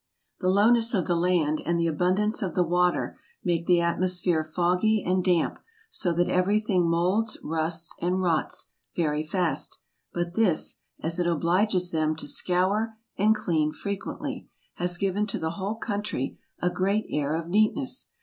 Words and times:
The 0.39 0.49
lowness 0.49 0.95
of 0.95 1.05
the 1.05 1.15
land, 1.15 1.61
and 1.63 1.79
the 1.79 1.85
abundance 1.85 2.41
of 2.41 2.55
the 2.55 2.63
water, 2.63 3.19
make 3.43 3.67
the 3.67 3.81
atmosphere 3.81 4.43
foggy 4.43 5.03
and 5.05 5.23
damp, 5.23 5.59
so 5.91 6.11
that 6.13 6.27
every 6.27 6.59
thing 6.59 6.89
moulds, 6.89 7.37
rusts, 7.43 7.93
and 8.01 8.19
rots, 8.19 8.71
very 8.95 9.21
fast: 9.21 9.77
but 10.11 10.33
this, 10.33 10.77
as 11.01 11.19
it 11.19 11.27
obliges 11.27 11.91
them 11.91 12.15
to 12.15 12.25
scour 12.27 12.97
and 13.15 13.35
clean 13.35 13.71
frequently, 13.71 14.49
has 14.77 14.97
given 14.97 15.27
to 15.27 15.37
the 15.37 15.51
whole 15.51 15.75
country 15.75 16.39
a 16.63 16.71
great 16.71 17.05
air 17.11 17.35
of 17.35 17.47
neatness. 17.47 18.09